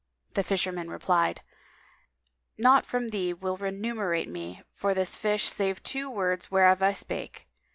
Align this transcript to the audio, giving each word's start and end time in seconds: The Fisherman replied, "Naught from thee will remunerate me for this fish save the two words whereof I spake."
The 0.33 0.41
Fisherman 0.43 0.89
replied, 0.89 1.41
"Naught 2.57 2.87
from 2.87 3.09
thee 3.09 3.33
will 3.35 3.57
remunerate 3.57 4.27
me 4.27 4.63
for 4.73 4.95
this 4.95 5.15
fish 5.15 5.47
save 5.47 5.75
the 5.75 5.81
two 5.83 6.09
words 6.09 6.49
whereof 6.49 6.81
I 6.81 6.93
spake." 6.93 7.47